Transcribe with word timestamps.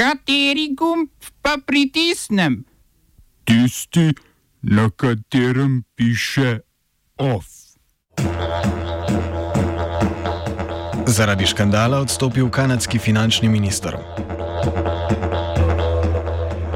Kateri 0.00 0.72
gumb 0.72 1.10
pa 1.44 1.58
pritisnem? 1.66 2.64
Tisti, 3.44 4.14
na 4.62 4.88
katerem 4.96 5.84
piše 5.94 6.60
OF. 7.20 7.44
Zaradi 11.06 11.46
škandala 11.46 12.00
odstopil 12.00 12.48
kanadski 12.48 12.98
finančni 12.98 13.48
minister. 13.48 13.96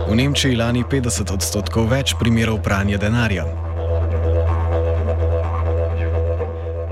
V 0.09 0.13
Nemčiji 0.13 0.61
lani 0.61 0.85
50 0.85 1.33
odstotkov 1.33 1.89
več 1.97 2.13
primerov 2.21 2.61
pranja 2.61 3.01
denarja. 3.01 3.49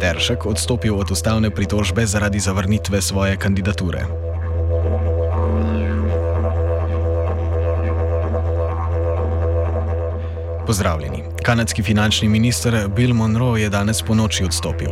Teršek 0.01 0.49
odstopil 0.49 0.97
od 0.97 1.13
ustavne 1.13 1.53
pritožbe 1.53 2.09
zaradi 2.09 2.41
zavrnitve 2.41 3.05
svoje 3.05 3.37
kandidature. 3.37 4.32
Pozdravljeni. 10.73 11.32
Kanadski 11.43 11.83
finančni 11.83 12.29
minister 12.29 12.89
Bill 12.89 13.15
Monroe 13.15 13.61
je 13.61 13.69
danes 13.71 14.03
po 14.03 14.15
noči 14.15 14.45
odstopil. 14.45 14.91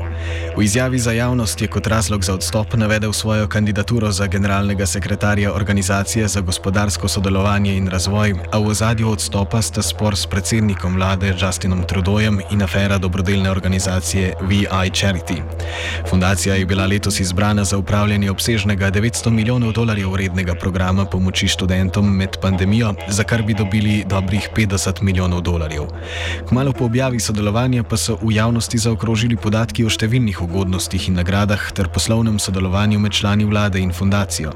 V 0.57 0.63
izjavi 0.63 0.99
za 0.99 1.13
javnost 1.13 1.63
je 1.63 1.69
kot 1.69 1.87
razlog 1.87 2.25
za 2.25 2.35
odstop 2.35 2.75
navedel 2.75 3.13
svojo 3.13 3.49
kandidaturo 3.49 4.11
za 4.13 4.27
generalnega 4.27 4.87
sekretarja 4.87 5.53
Organizacije 5.55 6.29
za 6.29 6.41
gospodarsko 6.41 7.09
sodelovanje 7.09 7.77
in 7.77 7.89
razvoj, 7.89 8.35
a 8.53 8.59
v 8.59 8.67
ozadju 8.67 9.11
odstopa 9.11 9.63
sta 9.63 9.83
spor 9.83 10.17
s 10.17 10.27
predsednikom 10.27 10.95
vlade 10.95 11.35
Justinom 11.41 11.85
Trudojem 11.87 12.41
in 12.51 12.63
afera 12.63 12.99
dobrodelne 12.99 13.51
organizacije 13.51 14.35
VI 14.41 14.67
Charity. 14.91 15.43
Fundacija 16.11 16.55
je 16.55 16.67
bila 16.67 16.87
letos 16.87 17.21
izbrana 17.21 17.65
za 17.65 17.79
upravljanje 17.79 18.31
obsežnega 18.31 18.91
900 18.91 19.31
milijonov 19.31 19.73
dolarjev 19.73 20.11
vrednega 20.11 20.55
programa 20.55 21.05
pomoči 21.05 21.49
študentom 21.49 22.17
med 22.17 22.37
pandemijo, 22.43 22.95
za 23.09 23.25
kar 23.25 23.43
bi 23.43 23.55
dobili 23.55 24.05
dobrih 24.07 24.49
50 24.57 25.03
milijonov 25.03 25.41
dolarjev. 25.41 25.87
Kmalo 26.49 26.73
po 26.73 26.85
objavi 26.85 27.21
sodelovanja 27.21 27.83
pa 27.83 27.97
so 27.97 28.17
v 28.23 28.35
javnosti 28.35 28.79
zaokrožili 28.79 29.37
podatki 29.37 29.85
o 29.85 29.91
številnih 29.93 30.43
ugodnostih 30.43 31.09
in 31.09 31.19
nagradah 31.21 31.71
ter 31.77 31.91
poslovnem 31.93 32.39
sodelovanju 32.39 32.99
med 32.99 33.13
člani 33.13 33.45
vlade 33.45 33.81
in 33.81 33.93
fundacijo. 33.93 34.53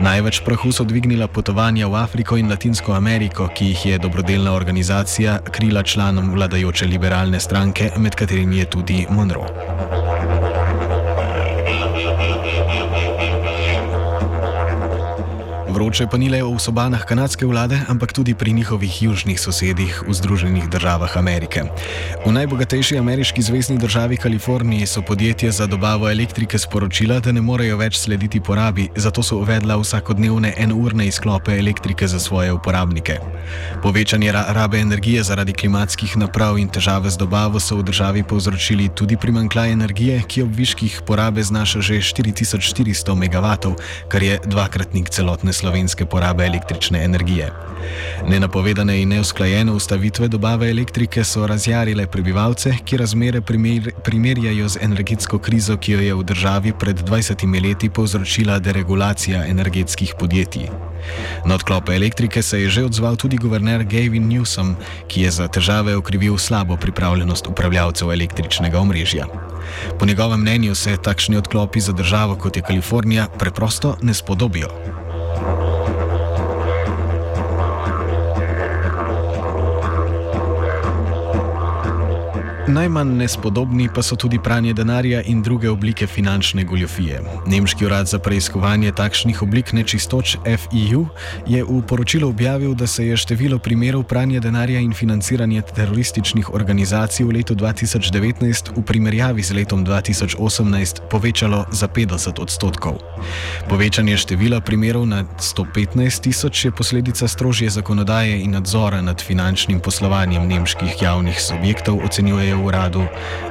Največ 0.00 0.40
prahu 0.46 0.72
so 0.72 0.84
dvignila 0.84 1.28
potovanja 1.28 1.88
v 1.88 1.98
Afriko 2.00 2.38
in 2.40 2.50
Latinsko 2.50 2.94
Ameriko, 2.94 3.48
ki 3.48 3.72
jih 3.72 3.86
je 3.86 3.98
dobrodelna 3.98 4.54
organizacija 4.54 5.40
krila 5.50 5.82
članom 5.82 6.32
vladajoče 6.34 6.86
liberalne 6.86 7.40
stranke, 7.40 7.90
med 7.96 8.14
katerimi 8.14 8.62
je 8.62 8.70
tudi 8.70 9.06
Monroe. 9.10 10.15
Vroče 15.76 16.06
pa 16.08 16.16
ni 16.16 16.30
le 16.32 16.38
v 16.40 16.56
sobanah 16.56 17.02
kanadske 17.04 17.44
vlade, 17.44 17.76
ampak 17.92 18.12
tudi 18.16 18.32
pri 18.34 18.52
njihovih 18.52 19.02
južnih 19.02 19.36
sosedih 19.40 20.08
v 20.08 20.12
Združenih 20.14 20.70
državah 20.72 21.16
Amerike. 21.20 21.68
V 22.24 22.32
najbogatejši 22.32 22.96
ameriški 22.96 23.42
zvezdni 23.42 23.76
državi 23.78 24.16
Kaliforniji 24.16 24.86
so 24.86 25.02
podjetja 25.02 25.50
za 25.52 25.66
dobavo 25.66 26.08
elektrike 26.08 26.58
sporočila, 26.58 27.20
da 27.20 27.32
ne 27.32 27.42
morejo 27.44 27.76
več 27.76 27.98
slediti 28.00 28.40
porabi, 28.40 28.88
zato 28.96 29.20
so 29.22 29.36
uvedla 29.36 29.76
vsakodnevne 29.76 30.54
enurne 30.56 31.06
izklope 31.12 31.58
elektrike 31.58 32.08
za 32.08 32.20
svoje 32.20 32.56
uporabnike. 32.56 33.18
Povečanje 33.82 34.32
rabe 34.32 34.80
energije 34.80 35.28
zaradi 35.28 35.52
klimatskih 35.52 36.16
naprav 36.16 36.56
in 36.58 36.72
težave 36.72 37.12
z 37.12 37.20
dobavo 37.20 37.60
so 37.60 37.76
v 37.76 37.84
državi 37.84 38.24
povzročili 38.24 38.88
tudi 38.88 39.20
primankljaj 39.20 39.76
energije, 39.76 40.22
ki 40.24 40.42
ob 40.48 40.56
viških 40.56 41.02
porabe 41.06 41.44
znaša 41.44 41.80
že 41.80 42.00
4400 42.00 43.12
MW, 43.12 43.76
kar 44.08 44.22
je 44.22 44.40
dvakratnik 44.46 45.12
celotne 45.12 45.52
slovenske 45.52 45.65
slovenske 45.66 46.06
porabe 46.06 46.46
električne 46.46 47.04
energije. 47.04 47.50
Nenapovedane 48.28 49.00
in 49.02 49.08
neusklajene 49.08 49.72
ustavitve 49.72 50.28
dobave 50.28 50.70
elektrike 50.70 51.24
so 51.24 51.46
razjarile 51.46 52.06
prebivalce, 52.06 52.74
ki 52.84 52.96
razmere 52.96 53.40
primer, 53.40 53.90
primerjajo 54.04 54.68
z 54.68 54.78
energetsko 54.82 55.38
krizo, 55.38 55.76
ki 55.76 55.92
jo 55.92 56.00
je 56.00 56.14
v 56.14 56.22
državi 56.24 56.72
pred 56.78 57.02
20 57.02 57.62
leti 57.62 57.90
povzročila 57.90 58.58
deregulacija 58.58 59.46
energetskih 59.46 60.14
podjetij. 60.18 60.68
Na 61.46 61.54
odklope 61.54 61.96
elektrike 61.96 62.42
se 62.42 62.60
je 62.62 62.70
že 62.70 62.84
odzval 62.84 63.16
tudi 63.16 63.36
guverner 63.36 63.82
Gavin 63.84 64.28
Newsom, 64.30 64.74
ki 65.08 65.22
je 65.22 65.30
za 65.30 65.48
težave 65.48 65.96
okrivil 65.96 66.38
slabo 66.38 66.76
pripravljenost 66.76 67.46
upravljavcev 67.46 68.12
električnega 68.12 68.78
omrežja. 68.78 69.26
Po 69.98 70.06
njegovem 70.06 70.40
mnenju 70.40 70.74
se 70.74 70.96
takšni 70.96 71.36
odklopi 71.36 71.80
za 71.80 71.92
državo 71.92 72.36
kot 72.36 72.56
je 72.56 72.62
Kalifornija 72.62 73.28
preprosto 73.38 73.96
ne 74.02 74.14
spodobijo. 74.14 74.68
Najmanj 82.76 83.16
nespodobni 83.16 83.88
pa 83.88 84.02
so 84.04 84.16
tudi 84.20 84.36
pranje 84.38 84.74
denarja 84.76 85.22
in 85.24 85.42
druge 85.42 85.70
oblike 85.70 86.06
finančne 86.06 86.64
goljofije. 86.64 87.20
Nemški 87.46 87.86
urad 87.86 88.06
za 88.06 88.18
preiskovanje 88.18 88.92
takšnih 88.92 89.42
oblik 89.42 89.72
nečistoč 89.72 90.36
FIU 90.44 91.06
je 91.46 91.64
v 91.64 91.80
poročilu 91.88 92.28
objavil, 92.28 92.74
da 92.74 92.86
se 92.86 93.06
je 93.06 93.16
število 93.16 93.58
primerov 93.58 94.02
pranja 94.02 94.40
denarja 94.40 94.80
in 94.80 94.92
financiranja 94.92 95.62
terorističnih 95.62 96.50
organizacij 96.54 97.24
v 97.24 97.38
letu 97.38 97.54
2019 97.54 98.76
v 98.76 98.82
primerjavi 98.82 99.42
z 99.42 99.56
letom 99.56 99.86
2018 99.86 101.00
povečalo 101.10 101.64
za 101.72 101.88
50 101.88 102.42
odstotkov. 102.42 103.00
Povečanje 103.68 104.16
števila 104.16 104.60
primerov 104.60 105.06
na 105.08 105.24
115 105.40 106.20
tisoč 106.20 106.64
je 106.64 106.70
posledica 106.70 107.28
strožje 107.28 107.70
zakonodaje 107.70 108.36
in 108.44 108.52
nadzora 108.52 109.00
nad 109.00 109.22
finančnim 109.22 109.80
poslovanjem 109.80 110.48
nemških 110.48 111.02
javnih 111.02 111.40
subjektov, 111.40 112.04
ocenjujejo 112.04 112.65
v 112.65 112.65
uradu. 112.66 113.06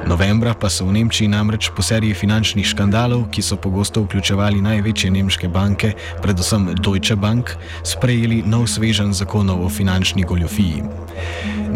Novembra 0.06 0.54
pa 0.54 0.70
so 0.70 0.84
v 0.86 0.92
Nemčiji 1.00 1.28
namreč 1.28 1.70
po 1.76 1.82
seriji 1.82 2.14
finančnih 2.14 2.66
škandalov, 2.66 3.26
ki 3.32 3.42
so 3.42 3.56
pogosto 3.56 4.04
vključevali 4.04 4.60
največje 4.60 5.10
nemške 5.10 5.48
banke, 5.48 5.94
predvsem 6.22 6.70
Deutsche 6.76 7.16
Bank, 7.16 7.56
sprejeli 7.82 8.42
nov 8.46 8.68
svežen 8.68 9.12
zakonov 9.16 9.64
o 9.66 9.68
finančni 9.68 10.22
goljofiji. 10.22 10.84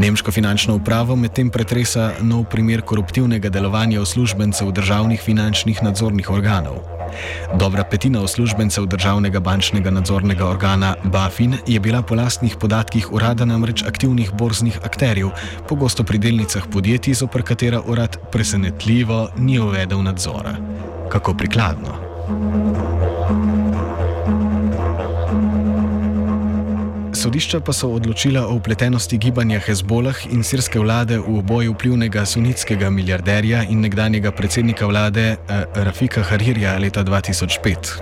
Nemško 0.00 0.32
finančno 0.32 0.76
upravo 0.76 1.16
medtem 1.16 1.50
pretresa 1.50 2.12
nov 2.20 2.44
primer 2.52 2.80
koruptivnega 2.82 3.48
delovanja 3.48 4.00
uslužbencev 4.00 4.72
državnih 4.72 5.20
finančnih 5.20 5.82
nadzornih 5.82 6.30
organov. 6.30 6.99
Dobra 7.54 7.84
petina 7.84 8.22
uslužbencev 8.22 8.86
državnega 8.86 9.40
bančnega 9.40 9.90
nadzornega 9.90 10.46
organa 10.46 10.94
BaFin 11.04 11.56
je 11.66 11.80
bila 11.80 12.02
po 12.02 12.14
lastnih 12.14 12.56
podatkih 12.56 13.12
urada 13.12 13.44
namreč 13.44 13.82
aktivnih 13.82 14.32
borznih 14.32 14.78
akterjev, 14.84 15.30
pogosto 15.68 16.04
pri 16.04 16.18
delnicah 16.18 16.66
podjetij, 16.72 17.14
zopr 17.14 17.42
katera 17.42 17.80
urad 17.86 18.16
presenetljivo 18.32 19.28
ni 19.36 19.58
uvedel 19.58 20.02
nadzora. 20.02 20.56
Kako 21.10 21.34
prikladno. 21.34 22.99
Sodišča 27.20 27.60
pa 27.60 27.72
so 27.76 27.90
odločila 27.92 28.46
o 28.48 28.54
upletenosti 28.56 29.18
gibanja 29.20 29.58
Hezbolah 29.60 30.16
in 30.32 30.40
sirske 30.40 30.80
vlade 30.80 31.18
v 31.20 31.42
boju 31.44 31.74
vplivnega 31.74 32.22
sunitskega 32.26 32.88
milijarderja 32.90 33.66
in 33.68 33.82
nekdanjega 33.84 34.32
predsednika 34.32 34.86
vlade 34.88 35.24
eh, 35.36 35.64
Rafika 35.74 36.22
Harirja 36.22 36.78
leta 36.78 37.04
2005. 37.04 38.00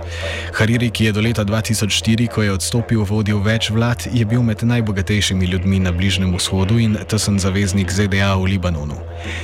Hariri, 0.54 0.90
ki 0.90 1.04
je 1.04 1.12
do 1.12 1.20
leta 1.20 1.44
2004, 1.44 2.28
ko 2.30 2.42
je 2.46 2.52
odstopil, 2.52 3.02
vodil 3.02 3.42
več 3.42 3.72
vlad, 3.74 4.06
je 4.12 4.22
bil 4.24 4.42
med 4.42 4.62
najbogatejšimi 4.62 5.50
ljudmi 5.50 5.80
na 5.82 5.90
Bližnjem 5.90 6.30
vzhodu 6.38 6.78
in 6.78 6.94
tesen 7.10 7.42
zaveznik 7.42 7.90
ZDA 7.90 8.36
v 8.38 8.54
Libanonu. 8.54 9.00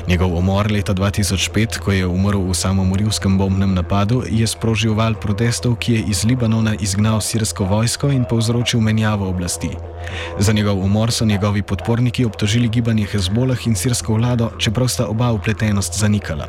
Njegov 0.07 0.39
umor 0.39 0.71
leta 0.71 0.95
2005, 0.95 1.81
ko 1.83 1.93
je 1.93 2.07
umrl 2.07 2.47
v 2.47 2.55
samomorilskem 2.55 3.39
bombnem 3.39 3.75
napadu, 3.75 4.23
je 4.31 4.47
sprožil 4.47 4.95
val 4.95 5.19
protestov, 5.19 5.81
ki 5.83 5.99
je 5.99 6.07
iz 6.15 6.23
Libanona 6.23 6.79
izgnal 6.79 7.19
sirsko 7.19 7.67
vojsko 7.67 8.15
in 8.15 8.23
povzročil 8.23 8.79
menjavo 8.81 9.27
oblasti 9.35 9.64
oblasti. 9.65 9.95
Za 10.39 10.53
njegov 10.53 10.85
umor 10.85 11.13
so 11.13 11.25
njegovi 11.25 11.63
podporniki 11.63 12.25
obtožili 12.25 12.69
gibanje 12.69 13.07
Hezbolah 13.07 13.67
in 13.67 13.75
sirsko 13.75 14.15
vlado, 14.15 14.51
čeprav 14.59 14.89
sta 14.89 15.07
oba 15.07 15.33
upletenost 15.33 15.99
zanikala. 15.99 16.47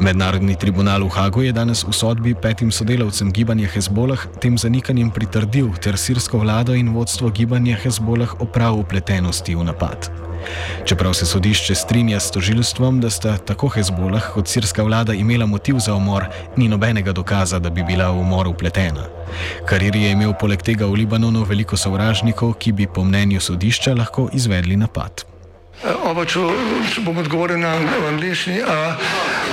Mednarodni 0.00 0.54
tribunal 0.56 1.04
v 1.04 1.08
Hagu 1.08 1.42
je 1.42 1.52
danes 1.52 1.84
v 1.84 1.92
sodbi 1.92 2.34
petim 2.34 2.70
sodelavcem 2.70 3.32
gibanja 3.32 3.68
Hezbolah 3.68 4.26
tem 4.40 4.58
zanikanjem 4.58 5.10
pritrdil 5.10 5.74
ter 5.82 5.98
sirsko 5.98 6.38
vlado 6.38 6.74
in 6.74 6.94
vodstvo 6.94 7.30
gibanja 7.30 7.76
Hezbolah 7.76 8.40
oprav 8.40 8.78
upletenosti 8.78 9.54
v 9.54 9.64
napad. 9.64 10.29
Čeprav 10.84 11.14
se 11.14 11.26
sodišče 11.26 11.74
strinja 11.74 12.20
s 12.20 12.30
tožilstvom, 12.30 13.00
da 13.00 13.10
sta 13.10 13.36
tako 13.36 13.68
Hezbolah 13.68 14.32
kot 14.34 14.48
sirska 14.48 14.82
vlada 14.82 15.14
imela 15.14 15.46
motiv 15.46 15.78
za 15.78 15.94
umor, 15.94 16.24
ni 16.56 16.68
nobenega 16.68 17.12
dokaza, 17.12 17.58
da 17.58 17.70
bi 17.70 17.82
bila 17.82 18.10
v 18.10 18.20
umor 18.20 18.48
upletena. 18.48 19.06
Kariri 19.66 20.02
je 20.02 20.12
imel 20.12 20.34
poleg 20.40 20.62
tega 20.62 20.86
v 20.86 21.02
Libanonu 21.02 21.44
veliko 21.44 21.76
sovražnikov, 21.76 22.54
ki 22.58 22.72
bi 22.72 22.86
po 22.86 23.04
mnenju 23.04 23.40
sodišča 23.40 23.94
lahko 23.94 24.28
izvedli 24.32 24.76
napad. 24.76 25.24
Oba, 26.04 26.26
če 26.28 26.40
bom 27.04 27.18
odgovoril 27.22 27.60
na 27.62 27.76
angliški. 28.10 28.60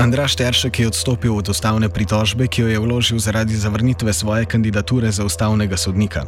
Andraš 0.00 0.32
Teršek 0.36 0.80
je 0.80 0.88
odstopil 0.88 1.28
od 1.36 1.48
ustavne 1.52 1.88
pritožbe, 1.92 2.48
ki 2.48 2.62
jo 2.62 2.68
je 2.72 2.78
vložil 2.80 3.18
zaradi 3.20 3.52
zavrnitve 3.52 4.12
svoje 4.12 4.48
kandidature 4.48 5.12
za 5.12 5.28
ustavnega 5.28 5.76
sodnika. 5.76 6.24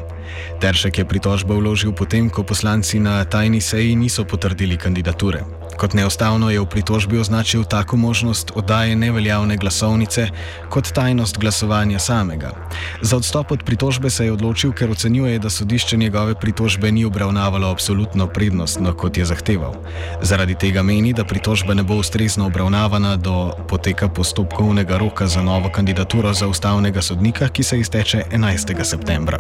Teršek 0.60 0.98
je 1.00 1.04
pritožbo 1.08 1.56
vložil 1.56 1.96
potem, 1.96 2.28
ko 2.28 2.44
poslanci 2.44 3.00
na 3.00 3.24
tajni 3.24 3.64
seji 3.64 3.96
niso 3.96 4.28
potrdili 4.28 4.76
kandidature. 4.76 5.62
Kot 5.82 5.99
neustavno 5.99 6.46
je 6.50 6.62
v 6.62 6.67
pritožbi 6.67 7.19
označil 7.19 7.64
tako 7.67 7.96
možnost 7.96 8.52
oddaje 8.55 8.96
neveljavne 8.96 9.56
glasovnice 9.56 10.29
kot 10.70 10.93
tajnost 10.94 11.38
glasovanja 11.38 11.99
samega. 11.99 12.52
Za 13.00 13.17
odstop 13.17 13.50
od 13.50 13.64
pritožbe 13.67 14.11
se 14.11 14.25
je 14.25 14.32
odločil, 14.32 14.73
ker 14.73 14.90
ocenjuje, 14.90 15.38
da 15.38 15.50
sodišče 15.50 15.96
njegove 15.96 16.34
pritožbe 16.34 16.93
ni 16.93 17.05
obravnavalo 17.05 17.70
absolutno 17.70 18.26
prednostno, 18.26 18.94
kot 18.94 19.19
je 19.19 19.25
zahteval. 19.25 19.75
Zaradi 20.23 20.55
tega 20.55 20.82
meni, 20.82 21.12
da 21.12 21.25
pritožba 21.25 21.75
ne 21.75 21.82
bo 21.82 21.99
ustrezno 21.99 22.46
obravnavana 22.46 23.17
do 23.17 23.50
poteka 23.69 24.08
postopkovnega 24.08 24.99
roka 24.99 25.26
za 25.26 25.43
novo 25.43 25.69
kandidaturo 25.69 26.32
za 26.32 26.46
ustavnega 26.49 27.02
sodnika, 27.02 27.49
ki 27.49 27.62
se 27.62 27.81
izteče 27.81 28.23
11. 28.31 28.85
septembra. 28.85 29.38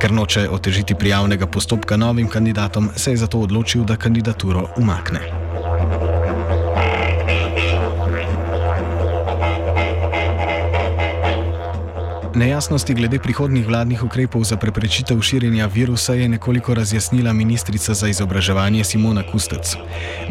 Ker 0.00 0.12
noče 0.12 0.48
otežiti 0.48 0.94
prijavnega 0.94 1.46
postopka 1.46 1.96
novim 1.96 2.28
kandidatom, 2.28 2.90
se 2.96 3.10
je 3.10 3.16
zato 3.16 3.38
odločil, 3.38 3.84
da 3.84 3.96
kandidaturo 3.96 4.68
umakne. 4.76 5.57
Nejasnosti 12.34 12.94
glede 12.94 13.18
prihodnih 13.18 13.66
vladnih 13.66 14.04
ukrepov 14.04 14.44
za 14.44 14.56
preprečitev 14.56 15.20
širjenja 15.20 15.66
virusa 15.66 16.14
je 16.14 16.28
nekoliko 16.28 16.74
razjasnila 16.74 17.32
ministrica 17.32 17.94
za 17.94 18.08
izobraževanje 18.08 18.84
Simona 18.84 19.22
Kustec. 19.32 19.76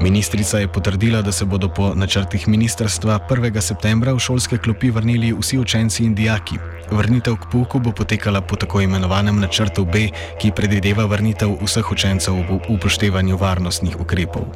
Ministrica 0.02 0.60
je 0.60 0.68
potrdila, 0.68 1.22
da 1.22 1.32
se 1.32 1.46
bodo 1.46 1.70
po 1.70 1.94
načrtih 1.96 2.48
ministrstva 2.48 3.20
1. 3.30 3.62
septembra 3.62 4.14
v 4.14 4.20
šolske 4.20 4.58
klopi 4.58 4.90
vrnili 4.90 5.34
vsi 5.40 5.58
učenci 5.58 6.04
in 6.04 6.16
dijaki. 6.16 6.77
Vrnitev 6.92 7.36
k 7.36 7.46
pouku 7.52 7.80
bo 7.80 7.92
potekala 7.92 8.42
po 8.42 8.56
tako 8.56 8.82
imenovanem 8.82 9.40
načrtu 9.40 9.86
B, 9.86 10.08
ki 10.40 10.52
predvideva 10.56 11.06
vrnitev 11.06 11.60
vseh 11.60 11.92
učencev 11.92 12.34
v 12.34 12.60
upoštevanju 12.72 13.38
varnostnih 13.38 14.00
ukrepov. 14.00 14.48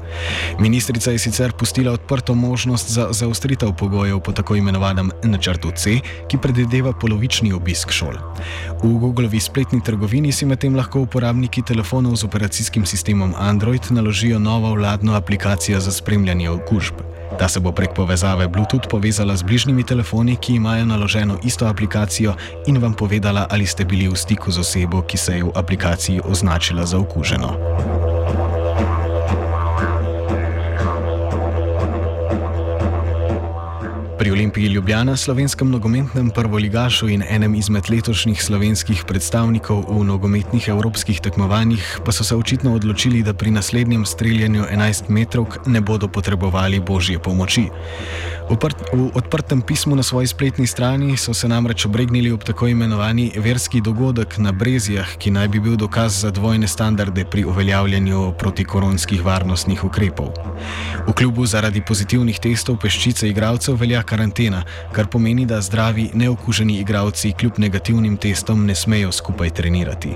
Ministrica 0.60 1.12
je 1.12 1.20
sicer 1.20 1.52
pustila 1.52 1.92
odprto 1.92 2.36
možnost 2.36 2.92
za 2.92 3.12
zaostritev 3.12 3.74
pogojev 3.76 4.20
po 4.20 4.32
tako 4.32 4.56
imenovanem 4.56 5.12
načrtu 5.24 5.72
C, 5.76 6.00
ki 6.28 6.38
predvideva 6.38 6.94
polovični 6.94 7.54
obisk 7.54 7.92
šol. 7.92 8.16
V 8.84 8.88
Googlovi 9.00 9.40
spletni 9.40 9.84
trgovini 9.84 10.32
si 10.32 10.46
medtem 10.46 10.76
lahko 10.76 11.04
uporabniki 11.04 11.62
telefonov 11.62 12.16
z 12.16 12.24
operacijskim 12.24 12.86
sistemom 12.86 13.36
Android 13.38 13.84
naložijo 13.90 14.40
novo 14.40 14.74
vladno 14.74 15.16
aplikacijo 15.16 15.80
za 15.80 15.92
spremljanje 15.92 16.50
okužb. 16.50 17.21
Ta 17.40 17.48
se 17.48 17.60
bo 17.60 17.72
prek 17.72 17.94
povezave 17.94 18.48
Bluetooth 18.48 18.88
povezala 18.90 19.36
z 19.36 19.44
bližnjimi 19.44 19.84
telefoni, 19.84 20.36
ki 20.36 20.56
imajo 20.56 20.86
naloženo 20.86 21.38
isto 21.44 21.68
aplikacijo 21.68 22.36
in 22.68 22.78
vam 22.78 22.94
povedala, 22.94 23.48
ali 23.50 23.66
ste 23.66 23.86
bili 23.86 24.08
v 24.08 24.16
stiku 24.16 24.52
z 24.52 24.60
osebo, 24.60 25.02
ki 25.02 25.18
se 25.18 25.38
je 25.38 25.44
v 25.44 25.52
aplikaciji 25.56 26.22
označila 26.26 26.86
za 26.86 26.98
okuženo. 26.98 28.61
Pri 34.22 34.32
Olimpiji 34.32 34.68
Ljubljana, 34.68 35.18
slovenskem 35.18 35.70
nogometnem 35.70 36.30
prvoligašu 36.30 37.08
in 37.10 37.24
enem 37.30 37.56
izmed 37.56 37.90
letošnjih 37.90 38.44
slovenskih 38.44 39.02
predstavnikov 39.10 39.82
v 39.90 40.04
nogometnih 40.06 40.68
evropskih 40.68 41.22
tekmovanjih, 41.26 41.82
pa 42.06 42.14
so 42.14 42.24
se 42.24 42.36
očitno 42.36 42.76
odločili, 42.78 43.24
da 43.24 43.34
pri 43.34 43.52
naslednjem 43.52 44.06
streljanju 44.06 44.68
11 44.70 45.10
metrov 45.10 45.58
ne 45.66 45.82
bodo 45.82 46.08
potrebovali 46.08 46.80
božje 46.80 47.18
pomoči. 47.20 47.66
Oprt, 48.50 48.94
v 48.94 49.10
odprtem 49.16 49.62
pismu 49.62 49.96
na 49.96 50.04
svoji 50.04 50.28
spletni 50.28 50.68
strani 50.68 51.18
so 51.18 51.34
se 51.34 51.48
namreč 51.48 51.86
obregnili 51.86 52.32
ob 52.32 52.44
tako 52.44 52.68
imenovani 52.68 53.32
verski 53.38 53.82
dogodek 53.82 54.38
na 54.38 54.52
Brezijah, 54.52 55.18
ki 55.18 55.32
naj 55.32 55.48
bi 55.48 55.60
bil 55.60 55.76
dokaz 55.80 56.22
za 56.22 56.32
dvojne 56.32 56.68
standarde 56.68 57.26
pri 57.26 57.46
uveljavljanju 57.46 58.34
protikoronskih 58.38 59.26
varnostnih 59.26 59.84
ukrepov. 59.84 60.30
V 61.08 61.14
klubu 61.14 61.46
zaradi 61.46 61.82
pozitivnih 61.82 62.40
testov 62.40 62.78
peščice 62.78 63.30
igralcev 63.30 63.80
velja 63.80 64.04
karantena, 64.12 64.64
kar 64.92 65.08
pomeni, 65.08 65.46
da 65.48 65.62
zdravi, 65.64 66.10
neokuženi 66.14 66.80
igralci 66.82 67.32
kljub 67.40 67.60
negativnim 67.64 68.18
testom 68.18 68.66
ne 68.68 68.76
smejo 68.76 69.12
skupaj 69.12 69.54
trenirati. 69.56 70.12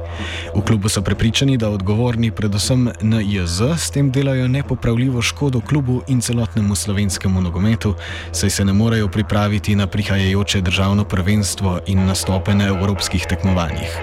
V 0.55 0.63
klubu 0.67 0.89
so 0.91 1.01
prepričani, 1.01 1.55
da 1.57 1.69
odgovorni, 1.71 2.31
predvsem 2.31 2.89
NJZ, 3.01 3.71
s 3.79 3.91
tem 3.95 4.11
delajo 4.11 4.47
nepopravljivo 4.47 5.21
škodo 5.21 5.61
klubu 5.61 6.01
in 6.07 6.21
celotnemu 6.21 6.75
slovenskemu 6.75 7.41
nogometu, 7.41 7.93
saj 8.31 8.49
se 8.49 8.65
ne 8.65 8.73
morejo 8.73 9.07
pripraviti 9.07 9.75
na 9.75 9.87
prihajajoče 9.87 10.61
državno 10.61 11.05
prvenstvo 11.05 11.79
in 11.87 12.05
nastope 12.05 12.55
na 12.55 12.67
evropskih 12.67 13.25
tekmovanjih. 13.29 13.95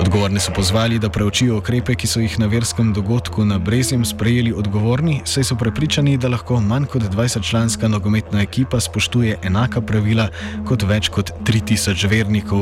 Odgovorni 0.00 0.40
so 0.40 0.52
pozvali, 0.56 0.98
da 0.98 1.10
preučijo 1.10 1.58
ukrepe, 1.58 1.94
ki 1.94 2.06
so 2.06 2.20
jih 2.20 2.38
na 2.38 2.46
verskem 2.46 2.92
dogodku 2.92 3.44
na 3.44 3.58
Brezjem 3.58 4.04
sprejeli 4.04 4.52
odgovorni, 4.52 5.20
saj 5.24 5.44
so 5.44 5.56
prepričani, 5.56 6.16
da 6.18 6.28
lahko 6.28 6.60
manj 6.60 6.88
kot 6.90 7.02
20-članska 7.02 7.88
nogometna 7.88 8.42
ekipa 8.42 8.80
spoštuje 8.80 9.27
enaka 9.42 9.82
pravila 9.84 10.28
kot 10.68 10.84
več 10.88 11.10
kot 11.14 11.32
3000 11.48 12.08
vernikov, 12.10 12.56